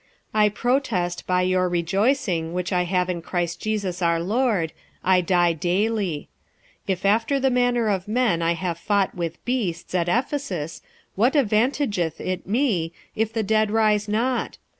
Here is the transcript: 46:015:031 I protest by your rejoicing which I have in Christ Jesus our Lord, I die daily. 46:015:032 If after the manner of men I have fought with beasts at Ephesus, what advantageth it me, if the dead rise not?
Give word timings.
46:015:031 0.33 0.41
I 0.45 0.49
protest 0.49 1.27
by 1.27 1.41
your 1.43 1.69
rejoicing 1.69 2.53
which 2.53 2.73
I 2.73 2.85
have 2.85 3.07
in 3.07 3.21
Christ 3.21 3.61
Jesus 3.61 4.01
our 4.01 4.19
Lord, 4.19 4.73
I 5.03 5.21
die 5.21 5.53
daily. 5.53 6.27
46:015:032 6.87 6.87
If 6.87 7.05
after 7.05 7.39
the 7.39 7.49
manner 7.51 7.87
of 7.87 8.07
men 8.07 8.41
I 8.41 8.53
have 8.53 8.79
fought 8.79 9.13
with 9.13 9.45
beasts 9.45 9.93
at 9.93 10.09
Ephesus, 10.09 10.81
what 11.13 11.35
advantageth 11.35 12.19
it 12.19 12.47
me, 12.47 12.93
if 13.15 13.31
the 13.31 13.43
dead 13.43 13.69
rise 13.69 14.07
not? 14.09 14.57